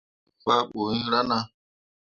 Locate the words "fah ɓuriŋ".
0.43-1.03